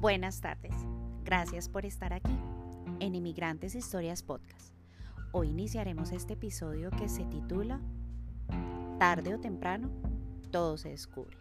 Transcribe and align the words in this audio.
Buenas 0.00 0.40
tardes. 0.40 0.76
Gracias 1.24 1.68
por 1.68 1.84
estar 1.84 2.12
aquí 2.12 2.30
en 3.00 3.16
Inmigrantes 3.16 3.74
Historias 3.74 4.22
Podcast. 4.22 4.72
Hoy 5.32 5.48
iniciaremos 5.48 6.12
este 6.12 6.34
episodio 6.34 6.90
que 6.90 7.08
se 7.08 7.24
titula 7.24 7.80
Tarde 9.00 9.34
o 9.34 9.40
temprano, 9.40 9.90
todo 10.52 10.78
se 10.78 10.90
descubre. 10.90 11.36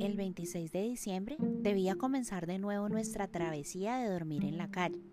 El 0.00 0.16
26 0.16 0.72
de 0.72 0.80
diciembre 0.80 1.36
debía 1.38 1.94
comenzar 1.94 2.46
de 2.46 2.58
nuevo 2.58 2.88
nuestra 2.88 3.28
travesía 3.28 3.98
de 3.98 4.08
dormir 4.08 4.46
en 4.46 4.56
la 4.56 4.70
calle 4.70 5.09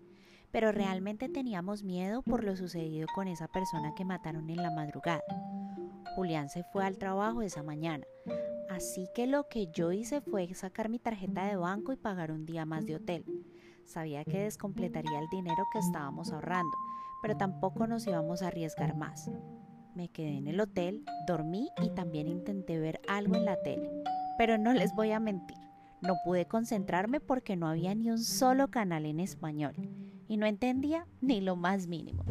pero 0.50 0.72
realmente 0.72 1.28
teníamos 1.28 1.84
miedo 1.84 2.22
por 2.22 2.44
lo 2.44 2.56
sucedido 2.56 3.06
con 3.14 3.28
esa 3.28 3.48
persona 3.48 3.94
que 3.94 4.04
mataron 4.04 4.48
en 4.50 4.62
la 4.62 4.70
madrugada. 4.70 5.22
Julián 6.14 6.48
se 6.48 6.64
fue 6.64 6.84
al 6.84 6.98
trabajo 6.98 7.42
esa 7.42 7.62
mañana, 7.62 8.04
así 8.70 9.08
que 9.14 9.26
lo 9.26 9.48
que 9.48 9.68
yo 9.72 9.92
hice 9.92 10.20
fue 10.20 10.52
sacar 10.54 10.88
mi 10.88 10.98
tarjeta 10.98 11.44
de 11.46 11.56
banco 11.56 11.92
y 11.92 11.96
pagar 11.96 12.32
un 12.32 12.46
día 12.46 12.64
más 12.64 12.86
de 12.86 12.96
hotel. 12.96 13.24
Sabía 13.84 14.24
que 14.24 14.42
descompletaría 14.42 15.18
el 15.18 15.28
dinero 15.30 15.64
que 15.72 15.78
estábamos 15.78 16.32
ahorrando, 16.32 16.76
pero 17.22 17.36
tampoco 17.36 17.86
nos 17.86 18.06
íbamos 18.06 18.42
a 18.42 18.48
arriesgar 18.48 18.96
más. 18.96 19.30
Me 19.94 20.08
quedé 20.08 20.36
en 20.36 20.46
el 20.46 20.60
hotel, 20.60 21.04
dormí 21.26 21.70
y 21.82 21.90
también 21.90 22.28
intenté 22.28 22.78
ver 22.78 23.00
algo 23.08 23.36
en 23.36 23.44
la 23.44 23.60
tele, 23.62 23.90
pero 24.38 24.58
no 24.58 24.72
les 24.72 24.94
voy 24.94 25.12
a 25.12 25.20
mentir, 25.20 25.58
no 26.00 26.14
pude 26.24 26.46
concentrarme 26.46 27.20
porque 27.20 27.56
no 27.56 27.66
había 27.66 27.94
ni 27.94 28.10
un 28.10 28.18
solo 28.18 28.68
canal 28.68 29.06
en 29.06 29.20
español 29.20 29.74
y 30.28 30.36
no 30.36 30.46
entendía 30.46 31.06
ni 31.20 31.40
lo 31.40 31.56
más 31.56 31.88
mínimo. 31.88 32.24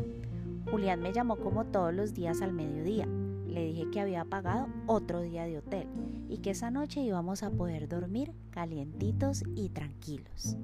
Julián 0.70 1.02
me 1.02 1.12
llamó 1.12 1.38
como 1.38 1.66
todos 1.66 1.94
los 1.94 2.14
días 2.14 2.42
al 2.42 2.54
mediodía. 2.54 3.08
Le 3.48 3.66
dije 3.66 3.90
que 3.92 4.00
había 4.00 4.26
pagado 4.26 4.68
otro 4.86 5.22
día 5.22 5.46
de 5.46 5.58
hotel 5.58 5.88
y 6.30 6.38
que 6.38 6.52
esa 6.52 6.70
noche 6.70 7.02
íbamos 7.02 7.42
a 7.44 7.50
poder 7.50 7.88
dormir 7.88 8.34
calientitos 8.52 9.44
y 9.56 9.70
tranquilos. 9.70 10.58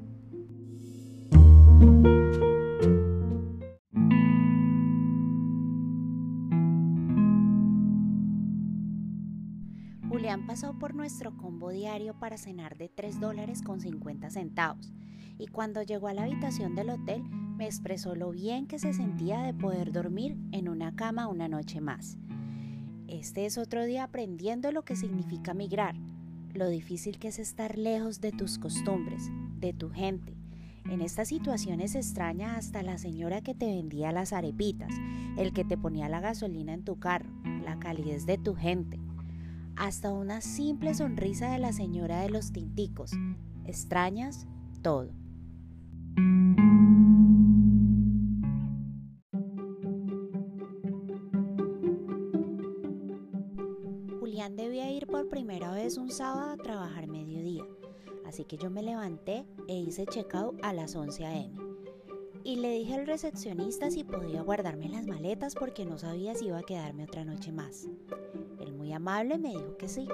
Julián 10.09 10.45
pasó 10.45 10.77
por 10.77 10.93
nuestro 10.93 11.36
combo 11.36 11.69
diario 11.69 12.13
para 12.19 12.38
cenar 12.38 12.77
de 12.77 12.89
3 12.89 13.19
dólares 13.19 13.63
con 13.63 13.80
50 13.80 14.30
centavos 14.30 14.93
y 15.38 15.48
cuando 15.48 15.81
llegó 15.81 16.08
a 16.08 16.14
la 16.14 16.23
habitación 16.23 16.76
del 16.76 16.89
hotel 16.89 17.23
me 17.58 17.66
expresó 17.66 18.16
lo 18.16 18.31
bien 18.31 18.67
que 18.67 18.80
se 18.80 18.94
sentía 18.94 19.42
de 19.42 19.53
poder 19.53 19.92
dormir 19.92 20.38
en 20.52 20.70
una 20.70 20.95
cama 20.95 21.28
una 21.28 21.48
noche 21.48 21.81
más. 21.81 22.17
Este 23.08 23.45
es 23.45 23.58
otro 23.58 23.86
día 23.86 24.04
aprendiendo 24.04 24.72
lo 24.72 24.84
que 24.84 24.95
significa 24.95 25.54
migrar, 25.54 25.95
lo 26.54 26.67
difícil 26.70 27.20
que 27.20 27.28
es 27.30 27.39
estar 27.39 27.78
lejos 27.78 28.22
de 28.22 28.31
tus 28.31 28.58
costumbres, 28.58 29.30
de 29.59 29.73
tu 29.73 29.89
gente. 29.89 30.36
En 30.89 31.02
estas 31.02 31.30
situaciones 31.30 31.95
extraña 31.95 32.56
hasta 32.56 32.84
la 32.84 32.98
señora 32.98 33.42
que 33.42 33.56
te 33.56 33.67
vendía 33.67 34.11
las 34.11 34.34
arepitas, 34.34 34.94
el 35.38 35.54
que 35.54 35.64
te 35.64 35.78
ponía 35.78 36.09
la 36.09 36.20
gasolina 36.20 36.73
en 36.73 36.84
tu 36.84 37.00
carro, 37.00 37.30
la 37.64 37.80
calidez 37.80 38.26
de 38.26 38.38
tu 38.38 38.56
gente, 38.56 39.00
hasta 39.76 40.11
una 40.11 40.42
simple 40.42 40.94
sonrisa 40.94 41.52
de 41.52 41.59
la 41.59 41.72
señora 41.72 42.22
de 42.22 42.30
los 42.30 42.52
tinticos. 42.52 43.11
Extrañas 43.66 44.45
todo. 44.81 45.22
Julián 54.20 54.55
debía 54.55 54.92
ir 54.92 55.08
por 55.08 55.28
primera 55.30 55.72
vez 55.72 55.98
un 55.98 56.11
sábado 56.11 56.52
a 56.52 56.58
trabajar 56.58 57.08
mediodía, 57.08 57.64
así 58.26 58.45
que 58.45 58.58
yo 58.58 58.70
me 58.70 58.83
levanté 58.83 59.45
e 59.67 59.76
hice 59.76 60.05
check-out 60.05 60.60
a 60.64 60.73
las 60.73 60.95
11 60.95 61.26
a.m. 61.26 61.55
Y 62.43 62.58
le 62.58 62.71
dije 62.71 62.95
al 62.95 63.08
recepcionista 63.08 63.89
si 63.89 64.04
podía 64.04 64.42
guardarme 64.42 64.89
las 64.89 65.08
maletas 65.08 65.55
porque 65.55 65.86
no 65.86 65.98
sabía 65.98 66.36
si 66.36 66.48
iba 66.48 66.60
a 66.60 66.64
quedarme 66.64 67.05
otra 67.05 67.23
noche 67.23 67.52
más. 67.52 67.87
Él 68.60 68.73
muy 68.73 68.92
amable 68.92 69.37
me 69.37 69.49
dijo 69.49 69.77
que 69.77 69.87
sí. 69.87 70.08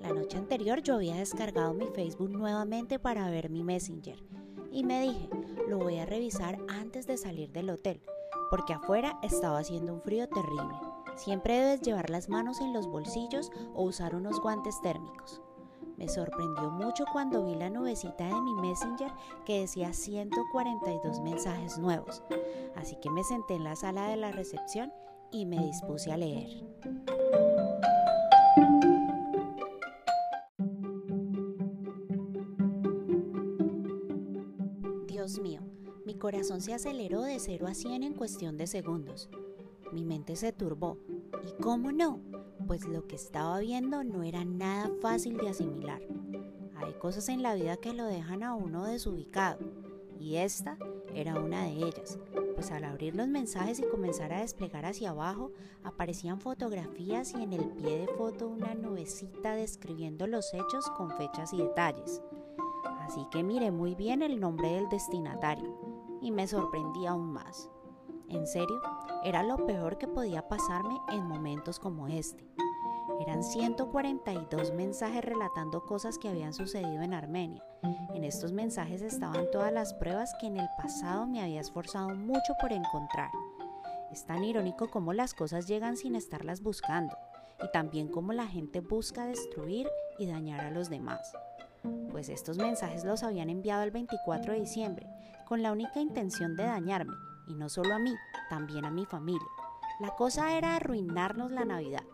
La 0.00 0.12
noche 0.12 0.38
anterior 0.38 0.82
yo 0.82 0.94
había 0.94 1.16
descargado 1.16 1.74
mi 1.74 1.86
Facebook 1.86 2.30
nuevamente 2.30 2.98
para 2.98 3.28
ver 3.28 3.50
mi 3.50 3.62
Messenger 3.62 4.22
y 4.72 4.84
me 4.84 5.02
dije, 5.02 5.28
lo 5.68 5.78
voy 5.78 5.98
a 5.98 6.06
revisar 6.06 6.58
antes 6.68 7.06
de 7.06 7.16
salir 7.16 7.52
del 7.52 7.70
hotel, 7.70 8.00
porque 8.50 8.72
afuera 8.72 9.18
estaba 9.22 9.58
haciendo 9.58 9.92
un 9.94 10.02
frío 10.02 10.28
terrible. 10.28 10.74
Siempre 11.16 11.58
debes 11.58 11.82
llevar 11.82 12.10
las 12.10 12.28
manos 12.28 12.60
en 12.60 12.72
los 12.72 12.88
bolsillos 12.88 13.50
o 13.74 13.84
usar 13.84 14.14
unos 14.14 14.40
guantes 14.40 14.80
térmicos. 14.80 15.42
Me 15.96 16.08
sorprendió 16.08 16.70
mucho 16.70 17.04
cuando 17.12 17.44
vi 17.44 17.54
la 17.54 17.70
nubecita 17.70 18.24
de 18.24 18.40
mi 18.40 18.54
Messenger 18.54 19.12
que 19.44 19.60
decía 19.60 19.92
142 19.92 21.20
mensajes 21.20 21.78
nuevos, 21.78 22.22
así 22.74 22.96
que 22.96 23.10
me 23.10 23.22
senté 23.22 23.54
en 23.54 23.64
la 23.64 23.76
sala 23.76 24.08
de 24.08 24.16
la 24.16 24.32
recepción 24.32 24.92
y 25.30 25.46
me 25.46 25.58
dispuse 25.58 26.10
a 26.10 26.16
leer. 26.16 26.48
Dios 35.22 35.38
mío, 35.38 35.60
mi 36.04 36.16
corazón 36.16 36.60
se 36.60 36.74
aceleró 36.74 37.22
de 37.22 37.38
0 37.38 37.68
a 37.68 37.74
100 37.74 38.02
en 38.02 38.12
cuestión 38.12 38.56
de 38.56 38.66
segundos. 38.66 39.30
Mi 39.92 40.04
mente 40.04 40.34
se 40.34 40.52
turbó. 40.52 40.98
¿Y 41.46 41.62
cómo 41.62 41.92
no? 41.92 42.18
Pues 42.66 42.88
lo 42.88 43.06
que 43.06 43.14
estaba 43.14 43.60
viendo 43.60 44.02
no 44.02 44.24
era 44.24 44.44
nada 44.44 44.90
fácil 45.00 45.36
de 45.36 45.50
asimilar. 45.50 46.02
Hay 46.74 46.94
cosas 46.94 47.28
en 47.28 47.40
la 47.40 47.54
vida 47.54 47.76
que 47.76 47.92
lo 47.92 48.06
dejan 48.06 48.42
a 48.42 48.56
uno 48.56 48.84
desubicado. 48.84 49.60
Y 50.18 50.38
esta 50.38 50.76
era 51.14 51.38
una 51.38 51.66
de 51.66 51.74
ellas, 51.74 52.18
pues 52.56 52.72
al 52.72 52.82
abrir 52.82 53.14
los 53.14 53.28
mensajes 53.28 53.78
y 53.78 53.84
comenzar 53.84 54.32
a 54.32 54.40
desplegar 54.40 54.86
hacia 54.86 55.10
abajo, 55.10 55.52
aparecían 55.84 56.40
fotografías 56.40 57.32
y 57.34 57.44
en 57.44 57.52
el 57.52 57.68
pie 57.68 57.96
de 57.96 58.08
foto 58.08 58.48
una 58.48 58.74
nubecita 58.74 59.54
describiendo 59.54 60.26
los 60.26 60.52
hechos 60.52 60.90
con 60.96 61.16
fechas 61.16 61.52
y 61.52 61.58
detalles 61.58 62.20
así 63.04 63.26
que 63.30 63.42
miré 63.42 63.70
muy 63.70 63.94
bien 63.94 64.22
el 64.22 64.40
nombre 64.40 64.72
del 64.72 64.88
destinatario 64.88 66.18
y 66.20 66.30
me 66.30 66.46
sorprendí 66.46 67.06
aún 67.06 67.32
más. 67.32 67.70
En 68.28 68.46
serio, 68.46 68.80
era 69.24 69.42
lo 69.42 69.66
peor 69.66 69.98
que 69.98 70.08
podía 70.08 70.48
pasarme 70.48 70.98
en 71.10 71.26
momentos 71.26 71.78
como 71.78 72.08
este. 72.08 72.48
Eran 73.20 73.42
142 73.44 74.72
mensajes 74.72 75.24
relatando 75.24 75.84
cosas 75.84 76.18
que 76.18 76.28
habían 76.28 76.54
sucedido 76.54 77.02
en 77.02 77.12
Armenia. 77.12 77.62
En 78.14 78.24
estos 78.24 78.52
mensajes 78.52 79.02
estaban 79.02 79.50
todas 79.50 79.72
las 79.72 79.94
pruebas 79.94 80.32
que 80.40 80.46
en 80.46 80.56
el 80.56 80.68
pasado 80.76 81.26
me 81.26 81.42
había 81.42 81.60
esforzado 81.60 82.14
mucho 82.14 82.54
por 82.60 82.72
encontrar. 82.72 83.30
Es 84.10 84.24
tan 84.24 84.44
irónico 84.44 84.88
cómo 84.90 85.12
las 85.12 85.34
cosas 85.34 85.66
llegan 85.66 85.96
sin 85.96 86.14
estarlas 86.14 86.62
buscando 86.62 87.16
y 87.62 87.70
también 87.70 88.08
cómo 88.08 88.32
la 88.32 88.46
gente 88.46 88.80
busca 88.80 89.26
destruir 89.26 89.88
y 90.18 90.26
dañar 90.26 90.60
a 90.60 90.70
los 90.70 90.88
demás 90.88 91.32
pues 92.10 92.28
estos 92.28 92.58
mensajes 92.58 93.04
los 93.04 93.22
habían 93.22 93.50
enviado 93.50 93.82
el 93.82 93.90
24 93.90 94.52
de 94.52 94.60
diciembre 94.60 95.06
con 95.46 95.62
la 95.62 95.72
única 95.72 96.00
intención 96.00 96.56
de 96.56 96.64
dañarme, 96.64 97.14
y 97.46 97.54
no 97.54 97.68
solo 97.68 97.94
a 97.94 97.98
mí, 97.98 98.14
también 98.48 98.84
a 98.84 98.90
mi 98.90 99.04
familia. 99.06 99.46
La 100.00 100.14
cosa 100.14 100.56
era 100.56 100.76
arruinarnos 100.76 101.50
la 101.50 101.64
Navidad, 101.64 102.04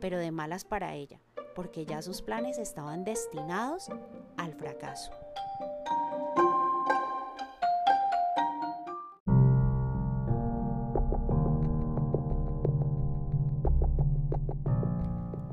pero 0.00 0.18
de 0.18 0.30
malas 0.30 0.64
para 0.64 0.94
ella, 0.94 1.20
porque 1.54 1.84
ya 1.84 2.02
sus 2.02 2.22
planes 2.22 2.58
estaban 2.58 3.04
destinados 3.04 3.88
al 4.36 4.54
fracaso. 4.54 5.12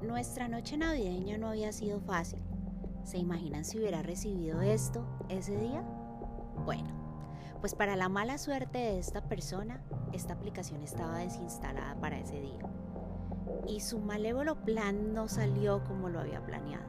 Nuestra 0.01 0.47
noche 0.47 0.77
navideña 0.77 1.37
no 1.37 1.49
había 1.49 1.71
sido 1.71 1.99
fácil 1.99 2.46
¿Se 3.07 3.17
imaginan 3.17 3.63
si 3.63 3.79
hubiera 3.79 4.01
recibido 4.01 4.59
esto 4.59 5.05
ese 5.29 5.55
día? 5.55 5.81
Bueno, 6.65 6.89
pues 7.61 7.73
para 7.73 7.95
la 7.95 8.09
mala 8.09 8.37
suerte 8.37 8.79
de 8.79 8.99
esta 8.99 9.29
persona, 9.29 9.81
esta 10.11 10.33
aplicación 10.33 10.83
estaba 10.83 11.19
desinstalada 11.19 11.95
para 12.01 12.19
ese 12.19 12.41
día. 12.41 12.59
Y 13.65 13.79
su 13.79 13.99
malévolo 13.99 14.57
plan 14.57 15.13
no 15.13 15.29
salió 15.29 15.85
como 15.85 16.09
lo 16.09 16.19
había 16.19 16.45
planeado. 16.45 16.83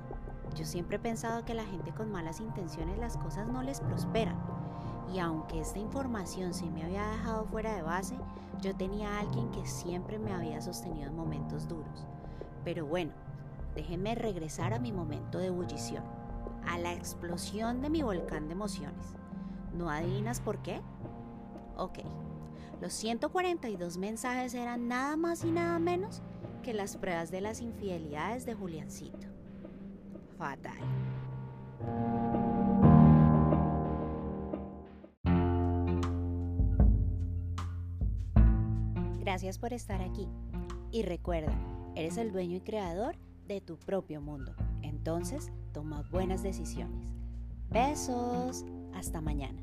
Yo 0.56 0.64
siempre 0.64 0.96
he 0.96 1.00
pensado 1.00 1.44
que 1.44 1.54
la 1.54 1.64
gente 1.64 1.94
con 1.94 2.10
malas 2.10 2.40
intenciones 2.40 2.98
las 2.98 3.16
cosas 3.16 3.46
no 3.46 3.62
les 3.62 3.80
prosperan. 3.80 4.42
Y 5.14 5.20
aunque 5.20 5.60
esta 5.60 5.78
información 5.78 6.52
se 6.52 6.68
me 6.68 6.82
había 6.82 7.12
dejado 7.12 7.44
fuera 7.44 7.76
de 7.76 7.82
base, 7.82 8.16
yo 8.60 8.74
tenía 8.74 9.08
a 9.08 9.20
alguien 9.20 9.52
que 9.52 9.64
siempre 9.66 10.18
me 10.18 10.32
había 10.32 10.60
sostenido 10.60 11.10
en 11.10 11.16
momentos 11.16 11.68
duros. 11.68 12.08
Pero 12.64 12.86
bueno, 12.86 13.12
déjenme 13.74 14.14
regresar 14.14 14.74
a 14.74 14.78
mi 14.78 14.92
momento 14.92 15.38
de 15.38 15.46
ebullición, 15.46 16.04
a 16.66 16.78
la 16.78 16.92
explosión 16.92 17.80
de 17.80 17.90
mi 17.90 18.02
volcán 18.02 18.48
de 18.48 18.52
emociones. 18.52 19.14
¿No 19.72 19.90
adivinas 19.90 20.40
por 20.40 20.58
qué? 20.62 20.80
Ok, 21.76 21.98
Los 22.80 22.92
142 22.92 23.98
mensajes 23.98 24.54
eran 24.54 24.88
nada 24.88 25.16
más 25.16 25.44
y 25.44 25.50
nada 25.50 25.78
menos 25.78 26.22
que 26.62 26.74
las 26.74 26.96
pruebas 26.96 27.30
de 27.30 27.40
las 27.40 27.60
infidelidades 27.60 28.46
de 28.46 28.54
Juliancito. 28.54 29.26
Fatal. 30.36 30.76
Gracias 39.20 39.58
por 39.58 39.72
estar 39.72 40.00
aquí. 40.00 40.28
Y 40.90 41.02
recuerda, 41.02 41.52
eres 41.94 42.16
el 42.16 42.32
dueño 42.32 42.56
y 42.56 42.60
creador 42.60 43.16
de 43.48 43.60
tu 43.60 43.78
propio 43.78 44.20
mundo. 44.20 44.54
Entonces, 44.82 45.50
toma 45.72 46.02
buenas 46.10 46.42
decisiones. 46.42 47.08
Besos. 47.70 48.64
Hasta 48.94 49.20
mañana. 49.20 49.62